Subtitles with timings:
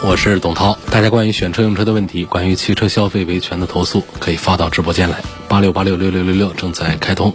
[0.00, 0.78] 我是董涛。
[0.92, 7.34] 大家关于选车用车的问题，关于汽车消费维权的投诉，可以发到直播间来，八六八六六六六六正在开通。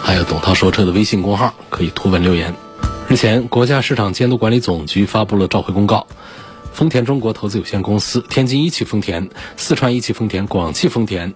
[0.00, 2.54] 还有董涛说车的微信公号，可以图文留言。
[3.08, 6.06] 日前，国家市场监督管理总局发布了召回公告，
[6.72, 11.34] 丰田中国投资有限公司、天津一汽丰田、四川一汽丰田、广汽丰田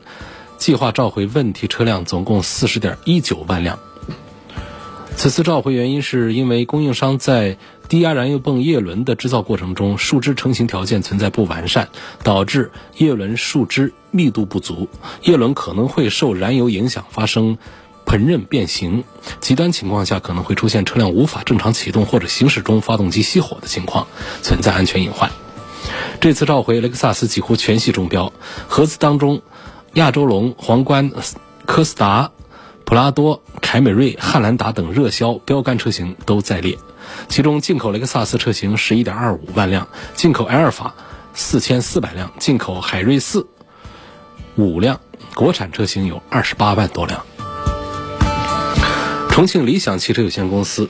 [0.58, 3.80] 计划召回问题车辆总共四十点一九万辆。
[5.16, 7.58] 此次召回原因是因为供应商在
[7.88, 11.88] 低压燃油泵叶轮的制造过程中，树脂成型条件存在不完善，
[12.23, 14.89] 导致叶轮树脂密度不足，
[15.22, 17.56] 叶轮可能会受燃油影响发生
[18.05, 19.05] 喷刃变形，
[19.41, 24.06] 极端情况下可能会出现车辆无法正常启动或者行驶中发动机熄火的情况，
[24.42, 25.31] 存在安全隐患。
[26.20, 28.33] 这次召回雷克萨斯几乎全系中标，
[28.66, 29.41] 合资当中，
[29.94, 31.11] 亚洲龙、皇冠、
[31.64, 32.33] 科斯达、
[32.84, 36.77] 普拉多、凯美瑞、汉兰达等热销标杆车型都在列。
[37.28, 40.94] 其中，进口雷克萨斯车型十一点二五万辆，进口埃尔法
[41.34, 43.47] 四千四百辆，进口海锐四
[44.56, 45.00] 五辆，
[45.34, 47.25] 国产车型有二十八万多辆。
[49.30, 50.88] 重庆理想汽车有限公司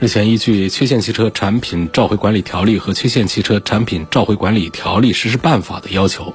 [0.00, 6.34] 日前依据《缺陷汽车产品召回管理条例》和《缺陷汽车产品召回管理条例实施办法》的要求，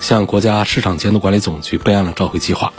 [0.00, 2.72] 向国家市场监督管理总局备案了召回计划。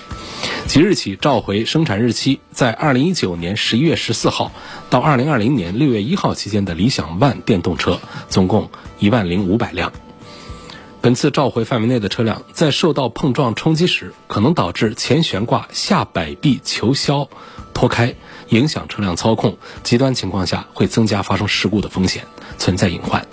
[0.68, 4.52] 即日起召回生产日期在二零一九年十一月十四号
[4.90, 9.92] 到二零二零年六月一号期间的理想 ONE 电动车，总共一万零五百辆。
[11.02, 17.30] 本次召回范围内的车辆，在受到碰撞冲击时，可能导致前悬挂下摆臂球销
[17.74, 18.16] 脱开，
[18.50, 22.26] 影响车辆操控；极端情况下，会增加发生事故的风险，
[22.58, 23.26] 存在隐患。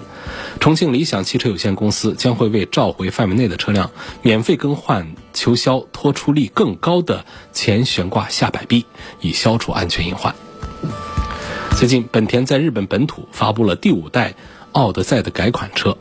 [0.60, 3.90] 重庆理想汽车有限公司将会为召回范围内的车辆
[4.22, 8.84] 免费更换球销脱出力更高的前悬挂下摆臂，
[9.20, 10.34] 以消除安全隐患。
[11.78, 14.34] 最近，本田在日本本土发布了第五代
[14.72, 15.98] 奥德赛的改款车，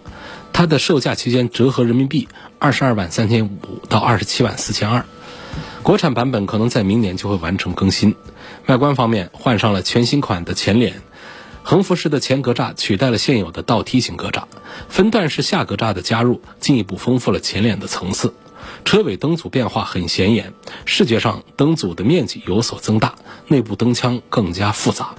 [0.51, 2.27] 它的售价区间折合人民币
[2.57, 5.05] 二十二万三千五到二十七万四千二，
[5.83, 8.15] 国产版本可能在明年就会完成更新。
[8.67, 11.01] 外观方面，换上了全新款的前脸。
[11.67, 14.43] 横幅式的前格栅取代了现有的倒梯形格栅，
[14.87, 18.35] 分段式下格栅的加入进一步丰富了前脸的层次。
[18.85, 20.53] 车尾灯组变化很显眼，
[20.85, 23.15] 视觉上灯组的面积有所增大，
[23.47, 25.15] 内部灯腔更加复杂。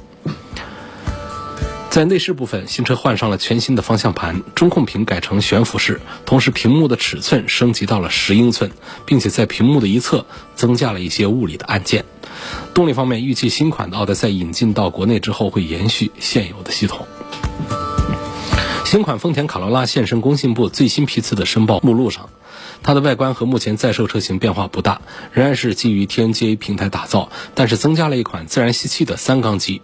[1.97, 8.71] 在内饰部分，新车换上了全新的方向盘，中控屏改成悬浮式，同时屏幕的尺寸升级到了十英寸，
[9.07, 12.05] 并且在屏幕的一侧增加了一些物理的按键。
[12.75, 17.07] 动力方面，预计新款的奥德赛引进到国内之后会延续现有的系统。
[18.84, 22.28] 新款丰田卡罗拉现身工信部最新批次的申报目录上，
[22.86, 25.00] 它的外观和目前在售车型变化不大，
[25.32, 29.82] 仍然是基于 TNGA 平台打造，但是增加了一款自然吸气的三缸机。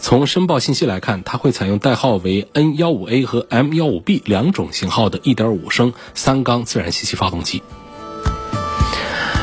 [0.00, 7.62] 从申报信息来看，它会采用代号为 N15A 和 M15B 两种型号的1.5升三缸自然吸气发动机。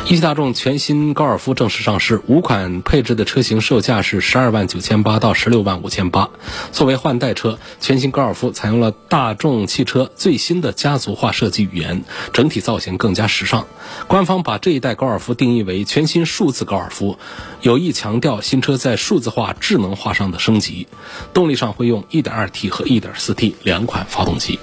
[0.06, 6.30] 一汽大众全新高尔夫正式上市，五款配置的车型售价是十二万九千八到十六万五千八。
[6.72, 13.66] 作为换代车，全新高尔夫采用了大众汽车最新的家族化设计语言，整体造型更加时尚。
[14.08, 17.18] 官方把这一代高尔夫定义为全新数字高尔夫，
[17.62, 20.88] 有意强调新车在数字化、智能化上的升级。
[21.34, 24.60] 动力上会用 1.2T 和 1.4T 两款发动机。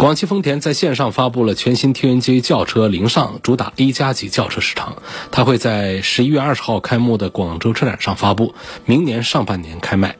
[0.00, 4.96] 广汽丰田在线上发布了全新 TNGA 轿车零上，主打 A 加级轿车市场。
[5.30, 8.54] 它会在十一月二十号开幕的广州车展上发布，
[8.86, 10.16] 明年上半年开卖。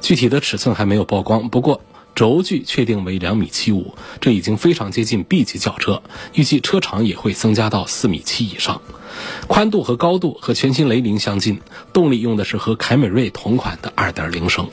[0.00, 1.80] 具体的尺寸还没有曝光，不过
[2.14, 6.00] 轴距确定为两米七五，这已经非常接近 B 级轿车。
[6.34, 8.82] 预计车长也会增加到四米七以上，
[9.48, 11.60] 宽度和高度和全新雷凌相近。
[11.92, 14.70] 动力用的是和凯美瑞同款的二点零升。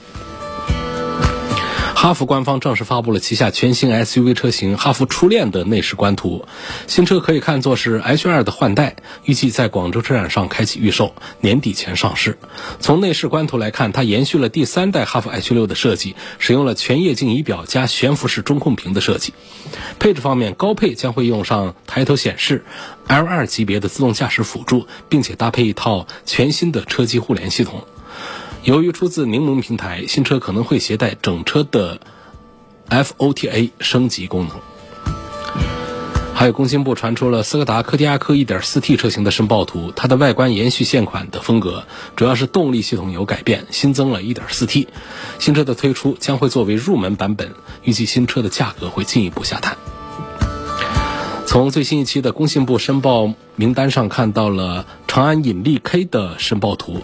[2.02, 6.48] 哈弗官方正式发布了旗下全新 SUV 车型哈弗初恋的内饰官图，
[6.88, 12.40] 新车可以看作是 H2 的换代，预计在广州车展上开启预售，年底前上市。
[12.80, 19.36] 从内饰官图来看，它延续了第三代哈弗 H6 的设计，使用了全液晶仪表加悬浮式中控屏的设计。
[20.00, 22.66] 配置方面，高配将会用上抬头显示、
[23.10, 27.86] L2 级别的自动驾驶辅助，并且搭配一套全新的车机互联系统。
[28.64, 32.00] 由于出自柠檬平台，新车可能会携带整车的
[32.90, 34.60] FOTA 升级功能。
[36.36, 41.86] 还有工信部传出了斯柯达柯迪亚克 1.4T 车型的申报图，它的外观延续现款的风格，
[42.16, 44.88] 主要是动力系统有改变，新增了一点四 T。
[45.40, 47.54] 新车的推出将会作为入门版本，
[47.84, 49.76] 预计新车的价格会进一步下探。
[51.52, 57.02] 从最新一期的工信部申报名单上看到了长安引力 K 的申报图，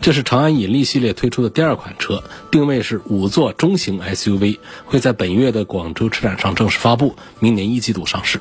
[0.00, 8.40] 这是长安引力系列推出的第二款车，定位是五座中型 SUV，会在本月的广州车展上正式发布，明年一季度上市。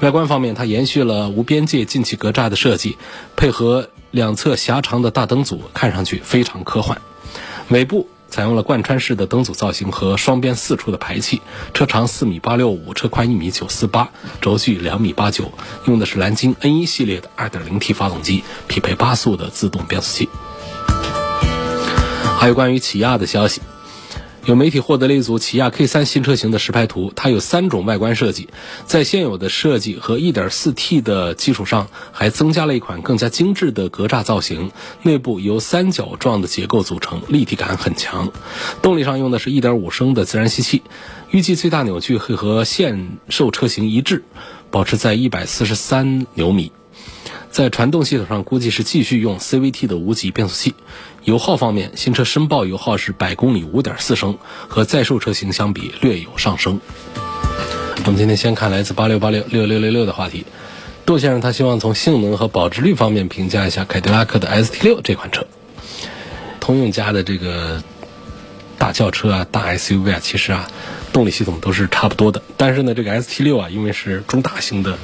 [0.00, 2.96] 外观方面，它延续了无边界进气格栅的设计，
[3.36, 6.98] 配合两侧狭长的大灯组，看上去非常科幻。
[7.68, 8.08] 尾部。
[8.28, 11.40] 采用了贯穿式的灯组造型和双边四出的排气，
[11.74, 14.10] 车长四米八六五，车宽一米九四八，
[14.40, 15.52] 轴距两米八九，
[15.86, 20.28] 用的是蓝鲸 N 一系列的二点零 T 发动机，匹配八速的自动变速器。
[22.38, 23.60] 还有关于起亚的消息。
[24.48, 28.48] 有媒体获得了一组起亚 K3 新车型的实拍图，它有三种外观设计，
[28.86, 34.70] 在现有的设计和 1.4T 的基础上，还增加了一款更加精致的格栅造型。
[35.02, 38.32] 内部由三角状的结构组成，立体感很强。
[38.80, 40.80] 动力上用的是一点五升的自然吸气，
[41.30, 44.24] 预计最大扭矩会和现售车型一致，
[44.70, 46.72] 保持在一百四十三牛米。
[47.50, 50.74] 在传动系统上，估计是继续用 CVT 的无级变速器。
[51.24, 56.80] 油耗方面，新车申报油耗是百公里五点四升，和在售车型相比略有上升。
[58.04, 60.46] 我们今天先看来自八六八六六六六六的话题，
[61.04, 65.46] 杜先生他希望从性能和保值率方面评价一下凯迪拉克的 ST 六这款车。
[66.60, 67.82] 通用家的这个
[68.78, 70.70] 大轿车啊、大 SUV 啊，其实啊，
[71.12, 72.42] 动力系统都是差不多的。
[72.56, 74.98] 但是呢，这个 ST 六啊，因为是中大型的。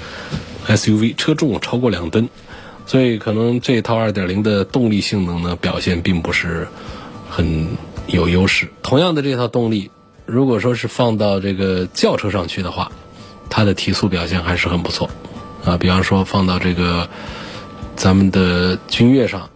[0.67, 2.29] SUV 车重超过两吨，
[2.87, 6.67] 所以可能这套2.0的动力性能呢表现并不是
[7.29, 7.69] 很
[8.07, 8.69] 有优势。
[8.83, 9.91] 同样的这套动力，
[10.27, 12.91] 如果说是放到这个轿车上去的话，
[13.51, 15.11] 它的提速表现还是很不错
[15.65, 15.77] 啊。
[15.77, 17.09] 比方说放到这个
[17.95, 19.51] 咱们的君越上，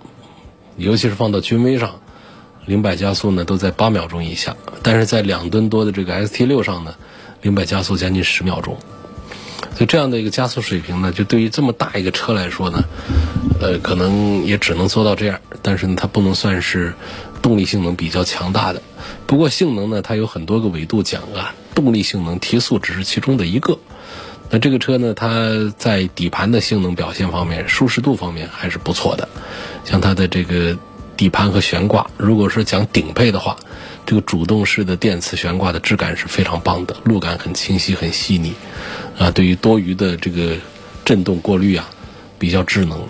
[0.77, 2.01] 尤其是放到君威上，
[2.67, 6.95] 零百加速呢都在八秒钟以下，但是在两吨多的这个 ST6 上呢，
[7.41, 8.77] 零百加速将近十秒钟。
[9.75, 12.85] 所以这样的一个加速水平呢，就对于这么大一个车来说呢，
[13.61, 15.41] 呃，可能也只能做到这样。
[15.63, 16.95] 但是呢，它不能算是
[17.43, 18.83] 动力性能比较强大的。
[19.27, 23.79] 不过性能呢，它有很多个维度讲啊，动力性能提速只是其中的一个。
[24.51, 29.29] 那这个车呢，它在底盘的性能表现方面、舒适度方面还是不错的。
[29.85, 30.77] 像它的这个
[31.17, 33.57] 底盘和悬挂，如果说讲顶配的话，
[34.09, 38.55] 这个主动式的电磁悬挂的质感是非常棒的，路感很清晰、很细腻。
[39.19, 40.57] 啊，对于多余的这个
[41.05, 41.87] 震动过滤啊，
[42.39, 43.03] 比较智能，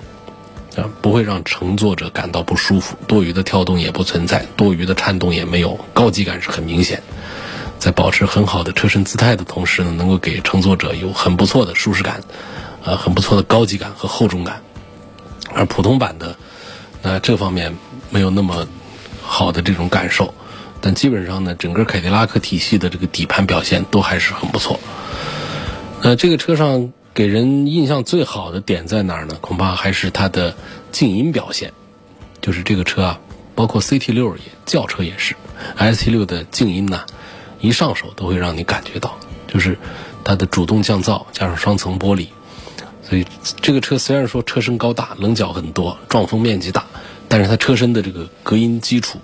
[0.74, 7.00] 啊，不会让乘坐者感到不舒服，多余的跳动也不存在，多余的颤动也没有，高级感是很明显，
[7.78, 12.20] 在保持很好的车身姿态的同时呢，能够给乘坐者有很不错的舒适感，
[12.82, 14.60] 呃，很不错的高级感和厚重感，
[15.54, 16.36] 而普通版的，
[17.02, 17.76] 那这方面
[18.10, 18.66] 没有那么
[19.22, 20.34] 好的这种感受，
[20.80, 24.78] 但基本上呢，整个凯迪拉克体系的这个底盘表现都还是很不错。
[26.02, 29.36] 呃，这个车上给人印象最好的点在哪儿呢？
[29.40, 30.54] 恐怕还是它的
[30.92, 31.72] 静音表现。
[32.40, 33.20] 就是这个车啊，
[33.56, 35.34] 包括 CT 六也轿车也是
[35.76, 37.04] ，ST 六的静音呐，
[37.60, 39.76] 一上手都会让你感觉到，就是
[40.22, 42.28] 它的主动降噪加上双层玻璃，
[43.02, 43.26] 所以
[43.60, 46.86] 这个车虽然说车身高大，棱角很多，撞风面积大，
[47.26, 49.18] 但是它车身的这个隔音基础，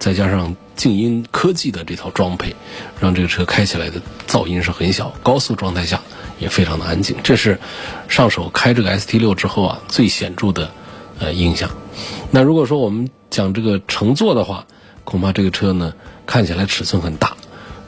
[0.00, 0.56] 再加上。
[0.76, 2.56] 静音科技的这套装配，
[3.00, 6.00] 让这个车开起来的噪音是很小，高速状态下
[6.38, 7.18] 也非常的安静。
[7.22, 7.60] 这是
[8.08, 10.70] 上手开这个 ST 六之后啊最显著的
[11.18, 11.68] 呃印象。
[12.30, 14.66] 那如果说我们讲这个乘坐的话，
[15.04, 15.92] 恐怕这个车呢
[16.24, 17.36] 看起来尺寸很大，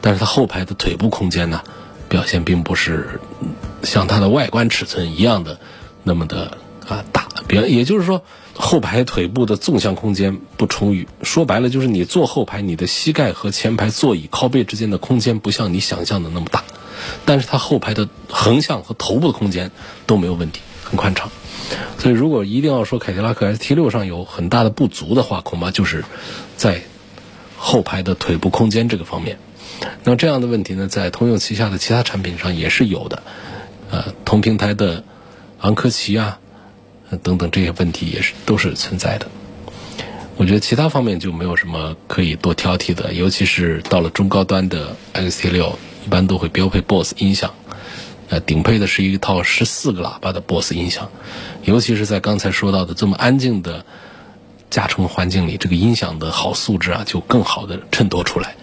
[0.03, 1.63] 但是它后排的腿部空间呢
[2.11, 3.23] 表现并不是
[3.85, 5.59] 像它的外观尺寸一样的
[6.03, 7.22] 那么的啊大。
[7.57, 8.23] 也就是说。
[8.55, 16.63] 后排腿部的纵向空间不充裕，说白了就是你坐后排，你的膝盖和前排座椅靠背之间的空间不像你想象的那么大，
[17.25, 19.71] 但是它后排的横向和头部的空间
[20.07, 21.31] 都没有问题，很宽敞。
[21.99, 26.05] 所以如果一定要说凯迪拉克 ST 六上有很大的不足的话，恐怕就是
[26.59, 26.83] 在
[27.57, 29.39] 后排的腿部空间这个方面。
[30.05, 33.23] 那这样的问题呢，在通用旗下的其他产品上也是有的，
[33.91, 35.03] 呃，同平台的
[35.61, 36.39] 昂科旗啊。
[37.19, 39.27] 等等这些问题也是都是存在的，
[40.37, 47.55] 我觉得其他方面就没有什么可以多挑剔的，尤其是到了中高端的 XT6，一般都会标配 BOSS 音响，
[48.29, 51.11] 呃，顶配的是一套十四个喇叭的 BOSS 音响，
[51.65, 53.85] 尤其是在刚才说到的这么安静的
[54.71, 58.57] 驾乘环境里，这个音响的好素质啊就更好的衬托出来，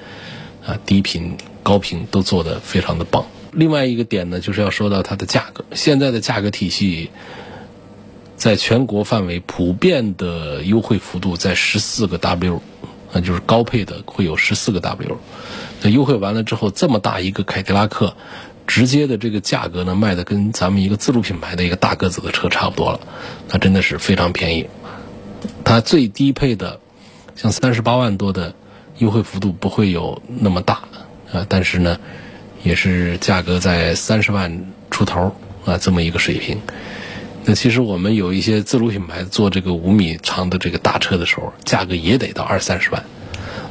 [0.65, 1.37] 啊，低频。
[1.61, 3.27] 高频都做得非常的棒。
[3.51, 5.63] 另外一个点呢，就是要说到它的价格。
[5.73, 7.11] 现在的价格体系，
[8.39, 12.61] 在全国范围普遍的优惠幅度在十四个 W，
[13.11, 15.17] 那就是高配的会有十四个 W。
[15.81, 18.15] 那优惠完了之后，这么大一个凯迪拉克，
[18.65, 23.01] 直接的这个价格呢，卖的跟咱们一个自主品牌的一个大个子的车差不多了，
[23.49, 24.65] 那真的是非常便宜。
[25.65, 26.79] 它最低配的，
[27.35, 28.55] 像三十八万多的
[28.99, 30.83] 优惠幅度不会有那么大
[31.33, 31.99] 啊，但是呢。
[32.61, 36.59] 也是价格在三十万出头啊，这么一个水平。
[37.55, 43.03] 其实我们有一些自主品牌做这个五米长的这个大车的时候，价格也得到二三十万。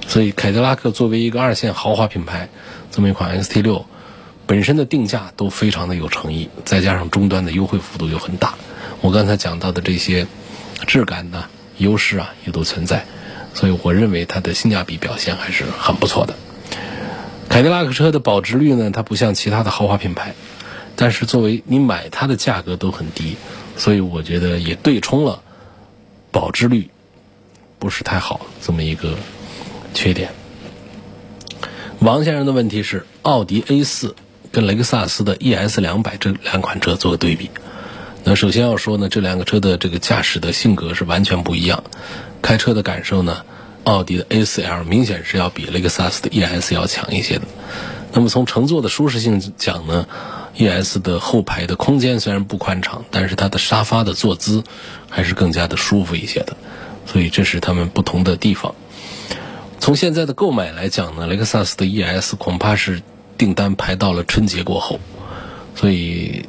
[0.07, 2.49] 所以凯迪拉克作为一个二线豪华品牌，
[2.91, 3.85] 这么一款 XT 六，
[4.47, 8.55] 本身的定价都非常的有诚意，再加上终端的优惠幅度又很大，
[9.03, 10.27] 我刚才讲到的这些
[10.87, 11.45] 质感呢、
[11.77, 13.05] 优势啊也都存在，
[13.53, 16.35] 所以我认为它的性价比表现还是很不错的。
[17.51, 20.35] 凯迪拉克车的保值率呢，它不像其他的豪华品牌，
[20.97, 23.37] 但是作为你买它的价格都很低，
[23.79, 25.43] 所以我觉得也对冲了
[26.31, 26.91] 保值率
[27.79, 29.15] 不是太好这么一个
[29.95, 30.31] 缺点。
[32.01, 34.15] 王先生的问题是，奥迪 A 四
[34.53, 37.51] 跟雷克萨斯的 ES 两百这两款车做个对比。
[38.25, 41.83] 那首先要说呢，这两个车的这个驾驶的性格是完全不一样，
[42.43, 43.45] 开车的感受呢。
[43.85, 47.47] 奥迪的 A4L 明显是要比雷克萨斯的 ES 要强一些的。
[48.13, 50.07] 那么从乘坐的舒适性讲呢
[50.59, 54.65] ，ES 的后排的空间虽然不宽敞，但是它的沙发的坐姿
[55.09, 56.57] 还是更加的舒服一些的。
[57.07, 58.75] 所以这是他们不同的地方。
[59.81, 63.01] 从现在的购买来讲呢，雷克萨斯的 ES 恐怕是
[63.39, 65.01] 订单排到了春节过后。
[65.75, 66.45] 所以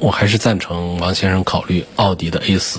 [0.00, 2.78] 我还是赞成王先生考虑奥迪的 A4。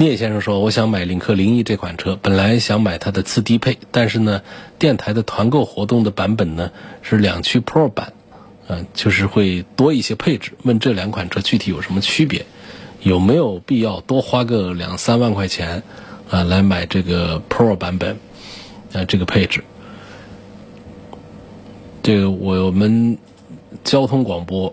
[0.00, 4.40] 聂先生说：“我想买领克零一这款车，本来想买它的次低配，但是呢，
[4.78, 6.70] 电台的团购活动的版本呢
[7.02, 8.12] 是两驱 Pro 版，
[8.68, 10.52] 嗯，就是会多一些配置。
[10.62, 12.46] 问这两款车具体有什么区别？
[13.02, 15.82] 有没有必要多花个两三万块钱
[16.30, 18.16] 啊来买这个 Pro 版本？
[18.92, 19.64] 啊，这个配置，
[22.04, 23.18] 这个我们
[23.82, 24.72] 交通广播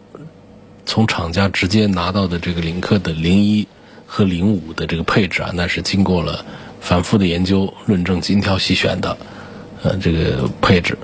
[0.85, 3.67] 从厂家直接拿到的这个领克的零一。”
[4.05, 6.45] 和零五的这个配置啊，那是经过了
[6.79, 9.17] 反复的研究、论证、精挑细选的，
[9.83, 10.97] 呃，这个配置。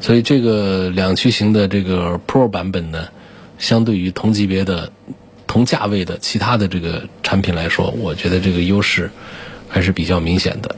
[0.00, 3.08] 所以这个两驱型的这个 Pro 版本呢，
[3.58, 4.92] 相对于同级别的、
[5.46, 9.10] 同价位的其他的这个产品来说，我觉得这个优势
[9.68, 10.76] 还是比较明显的。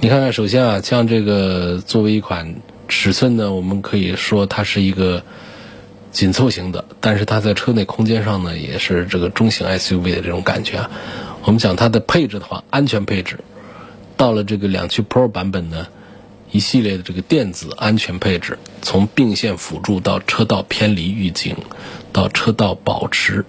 [0.00, 2.56] 你看看，首先啊，像这个作为一款
[2.88, 5.22] 尺寸呢，我们可以说它是一个。
[6.12, 10.90] 紧凑型的，但是它在车内空间上呢，也是这个中型 SUV 的这种感觉啊。
[11.42, 13.38] 我们讲它的配置的话，安全配置，
[14.16, 15.86] 到了这个两驱 Pro 版本呢，
[16.50, 21.56] 一系列的这个电子安全配置，从并线辅助到车道偏离预警，
[22.12, 23.44] 到车道保持，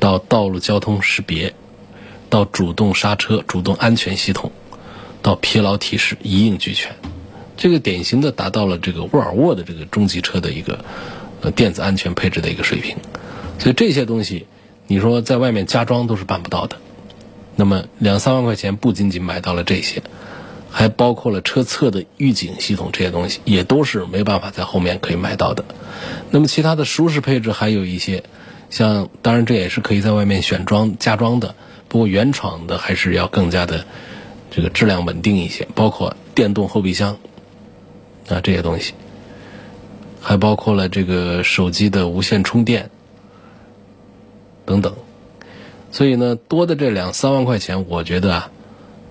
[0.00, 1.54] 到道路交通识别，
[2.28, 4.50] 到主动刹车、主动安全系统，
[5.22, 6.96] 到疲劳提示，一应俱全。
[7.56, 10.84] 这个典型的达到了这个沃尔沃的这个中级车的一个。
[11.42, 12.96] 呃，电子安全配置的一个水平，
[13.58, 14.46] 所以这些东西，
[14.86, 16.76] 你说在外面加装都是办不到的。
[17.56, 20.02] 那么两三万块钱不仅仅买到了这些，
[20.70, 25.64] 还包括了车侧的预警系统这些东西，也都是没办法在后面可以买到的。
[26.30, 28.22] 那么其他的舒适配置还有一些，
[28.70, 31.54] 像当然这也是可以在外面选装加装的，
[31.88, 33.84] 不过原厂的还是要更加的
[34.50, 37.18] 这个质量稳定一些，包括电动后备箱
[38.28, 38.94] 啊这些东西。
[40.20, 42.90] 还包括了这个手机的无线充电
[44.66, 44.94] 等等，
[45.90, 48.50] 所以呢，多的这两三万块钱，我觉得啊，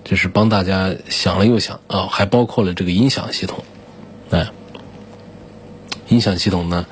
[0.04, 3.64] 就是帮大家想了又想啊，还包括了这个音响系统，
[4.30, 4.50] 哎，
[6.08, 6.86] 音响系统呢，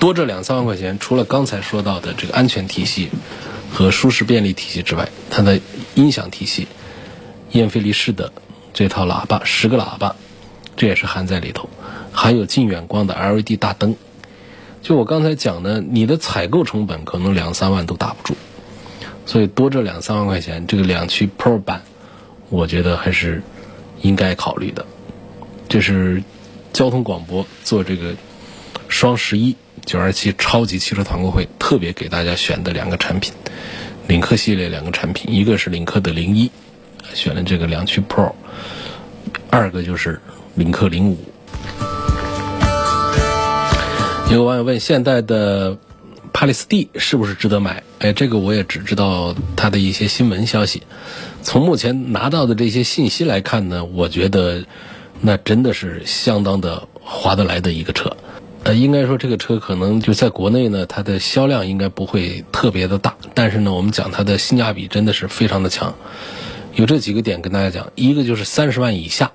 [0.00, 3.10] 多这两三万块钱，除了刚才说到的这个安全体系
[3.70, 5.60] 和舒适便利体系之外，它的
[5.94, 6.66] 音响体系，
[7.52, 8.32] 燕飞利仕的
[8.72, 10.16] 这套喇叭，十个喇叭，
[10.76, 11.68] 这也是含在里头。
[12.18, 13.94] 还有近远光的 LED 大灯，
[14.80, 18.34] 就我刚才讲的，你的采购成本可能两三万都打不住，
[19.26, 21.82] 所以多这两三万块钱，这个两驱 Pro 版，
[22.48, 23.42] 我觉得还是
[24.00, 24.86] 应该考虑的。
[25.68, 26.22] 这是
[26.72, 28.14] 交通广播做这个
[28.88, 29.54] 双十一
[29.84, 33.34] 九二七超级汽车团购会特别给大家选的两个产品，
[34.08, 36.50] 领克系列两个产品，一个是领克的零一，
[37.12, 38.32] 选了这个两驱 Pro，
[39.50, 40.18] 二个就是
[40.54, 41.18] 领克零五。
[44.28, 45.78] 有网友问：现代的
[46.32, 47.82] 帕里斯蒂是不是值得买？
[48.00, 50.82] 哎，这个我也只知道它的一些新闻消息。
[51.42, 54.64] 从目前拿到的这些信息来看呢，我觉得
[55.20, 58.16] 那真的是相当的划得来的一个车。
[58.64, 65.94] 呃，应该说这个车可能就在国内呢，它的销量应该不会特别的大，但是呢，我们讲它的性价比真的是非常的强。
[66.74, 69.30] 有这几个点跟大家讲，一个就是三十万以下，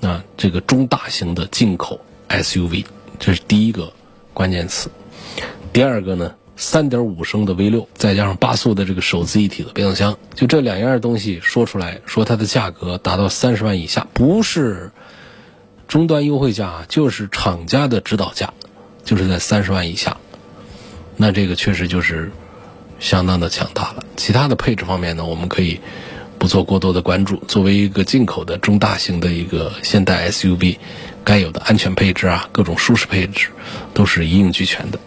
[0.00, 2.84] 啊，这个中大型的进口 SUV，
[3.20, 3.92] 这是第一个
[4.34, 4.90] 关键词。
[5.72, 14.90] 第二个呢，三点五升的 V 六，再加上八速的这个手自一体的变速箱，就这两样东西说出来，说它的价格达到三十万以下，不是
[15.86, 18.52] 终端优惠价，就是厂家的指导价，
[19.04, 20.16] 就是在三十万以下，
[21.16, 22.32] 那这个确实就是
[22.98, 24.04] 相当的强大了。
[24.16, 25.78] 其他的配置方面呢，我们可以。
[26.40, 27.36] 不做过多的关注。
[27.48, 30.78] 作为一个进口的中大型的一个现代 SUV，
[31.24, 33.48] 该有的安全配置啊，各种舒适配置
[33.94, 34.98] 都是一应俱全的。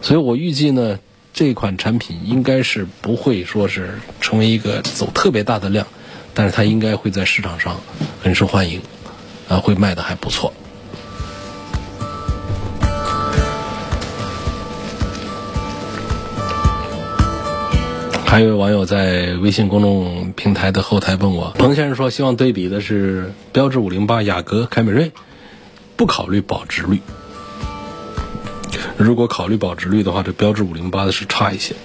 [0.00, 0.98] 所以我预计呢，
[1.32, 5.86] 这款产品应该是不会说是成为一个走特别大的量，
[6.34, 7.80] 但是它应该会在市场上
[8.22, 8.80] 很受欢迎，
[9.48, 10.52] 啊，会卖的还不错。
[18.24, 25.12] 还有位网友在微信公众平台的后台问我：“彭先生说，希望对比的是标致五零八、雅阁、凯美瑞，
[26.02, 27.00] 不考虑保值率。
[28.96, 31.76] 如果考虑保值率的话，这标致五零八的是差一些；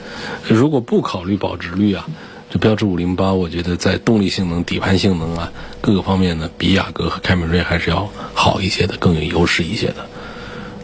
[0.47, 2.07] 如果不考虑保值率啊，
[2.49, 10.09] 这标致五零八，我觉得在动力性能、底盘性能啊各个方面呢，比雅阁和凯美瑞还是要好一些的，更有优势一些的。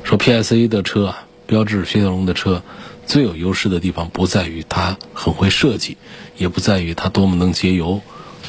[0.04, 2.62] 说 PSA 的车啊，标致雪铁龙的车。”
[3.08, 5.98] 最有优势的地方不在于它很会设计，
[6.38, 8.00] 也不在于它多么能节油，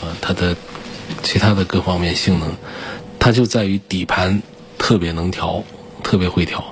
[0.03, 0.55] 啊，它的
[1.23, 2.53] 其他的各方面性能，
[3.19, 4.43] 它就在于底盘
[4.85, 5.65] 特别能调，
[6.03, 6.63] 特别会调，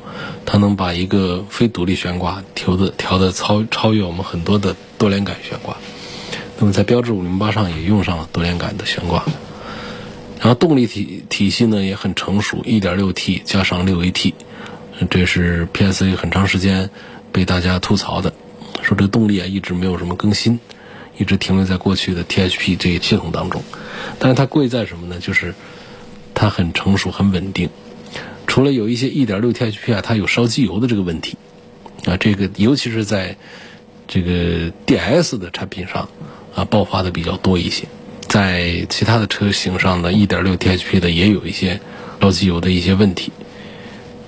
[0.45, 5.75] 它能把一个非独立悬挂调的调的超超越我们很多的多连杆悬挂。
[6.59, 9.25] 那么在标致五零八上也用上了多连杆的悬挂，
[10.39, 14.35] 然后动力体体系呢也很成熟，一点六 T 加上六 AT，
[15.09, 16.91] 这是 PSA 很长时间。
[17.33, 18.31] 被大家吐槽的，
[18.83, 20.61] 说这个动力啊一直没有什么更新，
[21.17, 23.63] 一直停留在过去的 THP 这个系统当中。
[24.19, 25.19] 但是它贵在什么呢？
[25.19, 25.55] 就是
[26.35, 27.71] 它很成熟、很稳定。
[28.53, 31.39] 除了有一些 1.6T HP 啊，它有烧机油的这个问题
[32.05, 33.35] 啊，这个尤其是在
[34.07, 36.07] 这个 DS 的产品上
[36.55, 37.89] 啊爆发的比较多一些。
[38.29, 41.81] 在其他的车型上呢，1.6T HP 的也有一些
[42.21, 43.33] 烧机油的一些问题。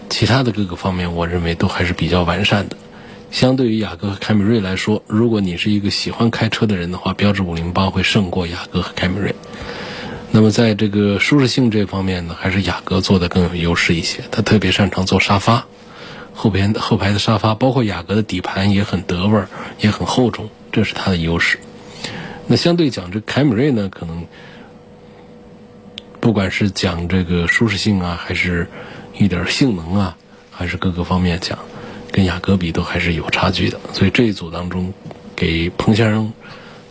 [0.09, 2.79] 其他的各个方面，我认为都还是比较完善的。
[3.31, 9.35] 相对于雅阁和凯美瑞来说，如果你是一个喜欢开车的人的话，标致五零八会胜过雅阁和凯美瑞。
[10.37, 14.25] 那么在这个舒适性这方面呢，还是雅阁做的更有优势一些。
[14.33, 15.65] 它特别擅长做沙发，
[16.33, 21.61] 后边后排的沙发，包括雅阁的底盘也很得味儿，也很厚重，这是它的优势。
[22.49, 24.27] 那相对讲，这凯美瑞呢，可能
[26.19, 28.67] 不管是讲这个舒适性啊，还是
[29.17, 30.17] 一点性能啊，
[30.51, 31.57] 还是各个方面讲。
[32.11, 34.93] 跟雅阁比都还是有差距的，所以这一组当中，
[35.37, 36.33] 给彭先生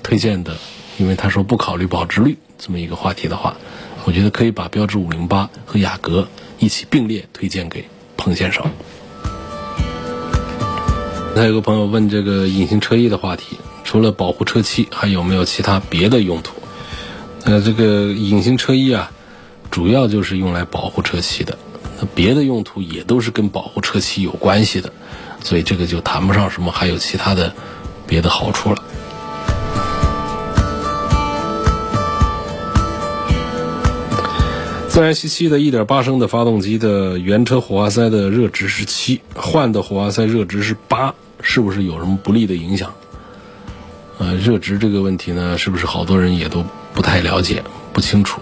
[0.01, 0.56] 推荐的，
[0.97, 3.56] 因为他说不考虑保值率这么一个话题的话，
[4.06, 6.28] 我觉得可以把标致五零八和雅阁
[6.60, 7.86] 一起并列推荐给
[8.16, 8.66] 彭先生。
[11.36, 16.54] 还有个朋友问这个隐形车衣的话题，除了保护车漆，还有没有其他别的用途？
[17.44, 19.12] 呃，这个隐形车衣啊，
[19.72, 21.58] 主要就是用来保护车漆的。
[22.00, 24.94] 那别的用途也都是跟保护车漆有关系的，
[25.44, 27.54] 所以这个就谈不上什么还有其他的
[28.06, 28.84] 别的好处了。
[34.93, 42.93] 自然吸气的1.8升的发动机的原车火花塞的热值是七，换的火花塞热值是八，是不是有什么不利的影响？
[44.19, 48.39] 呃，热值这个问题呢，是不是好多人也都不太了解、不清楚？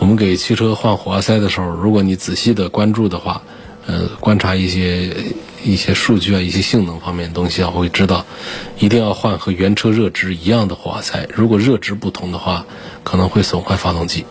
[0.00, 3.40] 我们给汽车换火花塞的时候，如果你仔细的关注的话，
[3.86, 5.14] 呃，观察一些
[5.62, 8.26] 一些数据啊，一些性能方面的东西啊，会知道，
[8.80, 11.28] 一定要换和原车热值一样的火花塞。
[11.32, 12.66] 如果热值不同的话，
[13.04, 14.24] 可能会损坏发动机。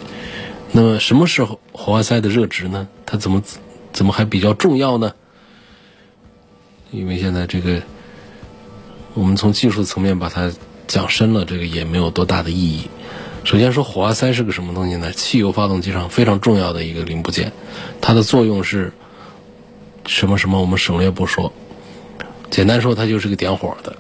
[0.72, 2.88] 那么什么时候火花塞的热值呢？
[3.06, 3.44] 它怎么
[3.92, 5.14] 怎么还比较重要呢？
[6.92, 7.82] 因为现在这个，
[9.14, 10.52] 我们从技术层面把它
[10.88, 12.90] 讲深了，这个也没有多大的意义。
[13.44, 15.12] 首先说火花塞是个什么东西呢？
[15.12, 17.52] 汽油发动机上非常重要的一个零部件，
[18.00, 18.94] 它的作用是
[20.06, 20.62] 什么什么？
[20.62, 21.52] 我们省略不说。
[22.50, 23.96] 简单说，它就是个点火的。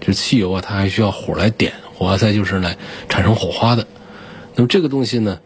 [0.00, 2.76] 就是汽油啊，它还需要火来点，火花塞就是来
[3.08, 3.86] 产生火花的。
[4.54, 5.40] 那么这个东西呢，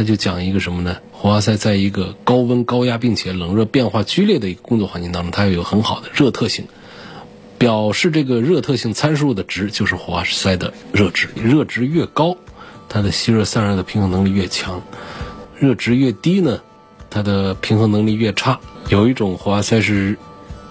[0.00, 0.96] 它就讲一个什么呢？
[1.12, 6.64] 火花塞在一个高温高压并且冷热变化剧烈的一个工作环境当中，它要有很好的热特性。
[7.58, 12.34] 表示这个热特性参数的值就是火花塞的热值，热值越高。
[12.88, 14.82] 它的吸热散热的平衡能力越强，
[15.58, 16.62] 热值越低呢，
[17.10, 18.58] 它的平衡能力越差。
[18.88, 20.16] 有一种火花塞是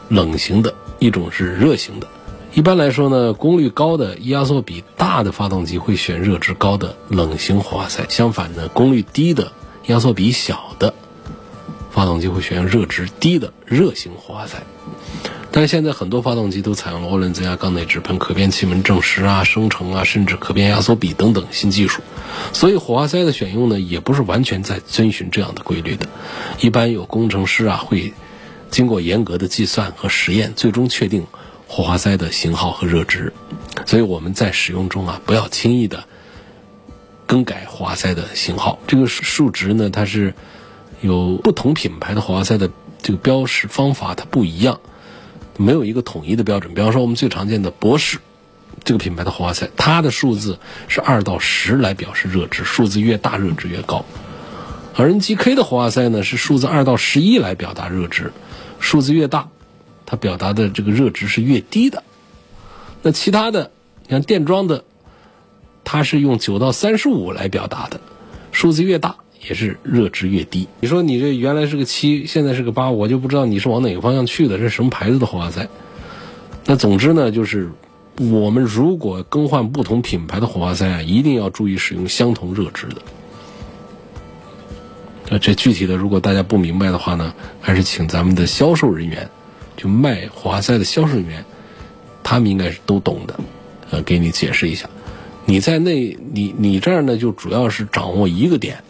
[0.07, 2.07] 冷型的，一种是热型的。
[2.51, 9.51] 一般来说呢，功率高的、压缩比大的发动机会选热值高的冷型活化塞；相反呢，功率低的、
[9.85, 10.93] 压缩比小的
[11.91, 14.63] 发动机会选用热值低的热型活化塞。
[15.51, 22.01] 但是现在很多发动机都采用了涡轮增压缸内直喷、可变气门正时啊、生成啊，甚至可变压缩比等等新技术，
[22.51, 26.07] 所以火花塞的选用呢，也不是完全在遵循这样的规律的。
[26.59, 28.13] 一般有工程师啊，会
[28.71, 31.27] 经过严格的计算和实验，最终确定。
[31.71, 33.31] 火花塞的型号和热值，
[33.85, 36.03] 所以我们在使用中啊，不要轻易的
[37.27, 38.79] 更改火花塞的型号。
[38.87, 40.33] 这个数值呢，它是
[40.99, 42.71] 有不同品牌的火花塞的
[43.03, 44.79] 这个标识方法，它不一样，
[45.57, 46.73] 没有一个统一的标准。
[46.73, 48.17] 比方说，我们最常见的博士
[48.83, 54.03] 这个品牌的火花塞，它的数字是二到十来表示热值，数字越大热值越高。
[54.95, 58.33] 而 NGK 的火花塞呢，是数字二到十一来表达热值，
[58.79, 59.49] 数字越大。
[60.09, 62.01] 它表达的这个热值是越低的，
[63.03, 63.69] 那其他的
[64.09, 64.83] 像电装的，
[65.83, 68.01] 它是用九到三十五来表达的，
[68.51, 69.17] 数字越大
[69.47, 70.67] 也是热值越低。
[70.79, 75.69] 你说你这原来是个七，现在是个八，我就不知道你是往哪个方向去的，这是什么牌子的火花塞？
[76.65, 77.69] 那总之呢，就是
[78.17, 82.95] 我们如果更换不同品牌的火花塞啊，一定要注意使用相同热值的。
[85.29, 89.29] 那这具体的，如果大家不明白的话呢，还是请咱们的销售人员。
[89.79, 91.45] 就卖火花塞的销售人员，
[92.21, 93.39] 他们应该是都懂的，
[93.91, 94.89] 呃，给你解释一下。
[95.45, 95.95] 你在那，
[96.33, 98.83] 你你这儿呢，就主要是掌握一个点，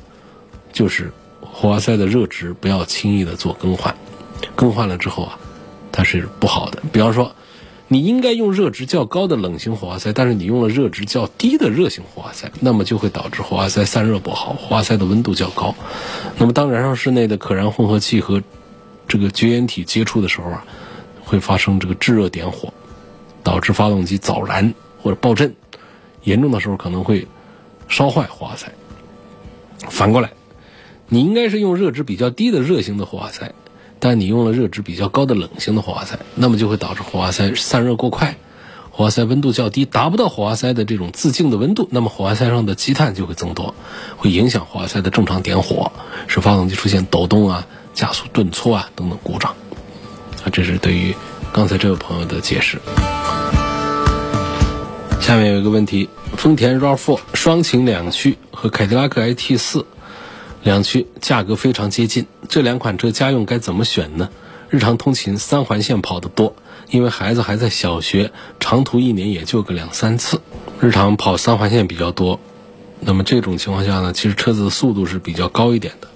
[0.74, 3.96] 就是火花塞的热值不要轻易的做更换，
[4.56, 5.38] 更换了之后啊，
[5.92, 6.82] 它是不好的。
[6.92, 7.36] 比方说，
[7.88, 15.76] 你应该用热值较高的冷型火花塞，但是你用了热值较低的热型火花塞，那么就会导致火花塞散热不好，火花塞的温度较高。
[16.40, 18.42] 那么当燃烧室内的可燃混合气和
[19.10, 20.64] 这个绝缘体接触的时候啊，
[21.26, 22.72] 会发生这个炙热点火，
[23.44, 25.56] 导致发动机早燃或者爆震，
[26.24, 27.28] 严重的时候可能会
[27.88, 28.72] 烧坏火花塞。
[29.90, 30.32] 反过来，
[31.08, 33.54] 你应该是用热值比较低的热型的火花塞，
[34.00, 38.38] 但你用了热值比较高的冷型的火花塞，那么就会导致火花塞散热过快，
[38.92, 43.74] 火花塞温度较低，达不到火花塞的这种自净的温度，那么火花塞上的积碳就会增多，
[44.18, 45.92] 会影响火花塞的正常点火，
[46.28, 47.66] 使发动机出现抖动啊。
[48.00, 49.52] 加速顿挫啊，等等故障，
[50.46, 51.14] 啊，这是对于
[51.52, 52.80] 刚才这位朋友的解释。
[55.20, 59.84] 下面有一个问题：丰田 RAV4 双擎两驱和凯迪拉克 IT4
[60.64, 64.30] 两驱价格非常接近，这两款车家用该怎么选呢？
[64.70, 66.56] 日常通勤三环线跑得多，
[66.90, 68.32] 因为孩子还在小学，
[68.62, 70.40] 长途一年也就个两三次，
[70.80, 72.40] 日常跑三环线比较多。
[73.02, 76.08] 那么这种情况下呢，其实车子的速度是比较高一点的。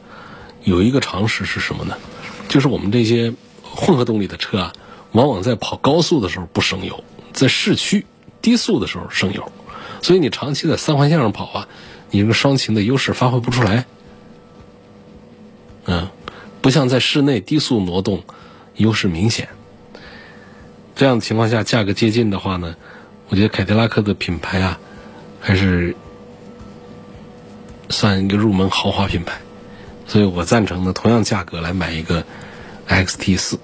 [0.64, 1.98] 有一个常识是什么呢？
[2.48, 4.74] 就是我们这些混合动力的车啊，
[5.12, 8.06] 往往在跑高速的时候不省油，在市区
[8.42, 9.52] 低速的时候省油，
[10.02, 11.68] 所以你长期在三环线上跑啊，
[12.12, 13.86] 你这个双擎的优势发挥不出来。
[15.86, 16.08] 嗯，
[16.62, 18.24] 不像在室内低速挪动，
[18.76, 19.50] 优势明显。
[20.96, 22.76] 这样的情况下，价格接近的话呢，
[23.30, 24.80] 我觉得凯迪拉克的品牌啊，
[25.42, 25.96] 还是
[27.90, 29.42] 算一个入门豪华品牌。
[30.08, 32.24] 所以我赞成呢，同样价格来买一个
[32.88, 33.60] XT 四。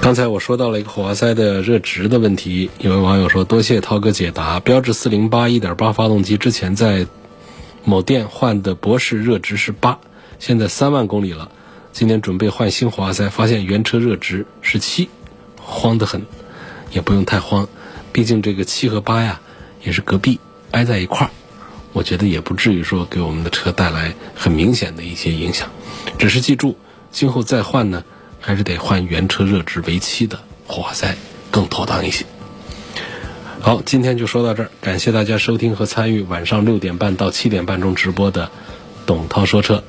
[0.00, 4.58] 刚才我说到了一个火花塞的热值的问题，有位网友说：“多谢涛哥解答。
[4.58, 7.06] 标致四零八一点八发动机之前在
[7.84, 9.98] 某店换的博士热值是八，
[10.40, 11.50] 现在三万公里了，
[11.92, 15.08] 今天准备换新火花塞，发现原车热值是七，
[15.60, 16.26] 慌得很。
[16.90, 17.68] 也不用太慌，
[18.12, 19.40] 毕竟这个七和八呀
[19.82, 20.40] 也是隔壁
[20.72, 21.30] 挨在一块儿。”
[21.92, 25.70] 我觉得也不至于说给我们的车带来很明显的一些影响，
[26.18, 26.76] 只是记住，
[27.10, 28.02] 今后再换呢，
[28.40, 31.14] 还是得换原车热值为七的火花塞
[31.50, 32.24] 更妥当一些。
[33.60, 38.50] 好，今天就说到这儿，感谢大家收听和参与晚上六点半到七点半钟直播的
[39.06, 39.84] 董涛说车。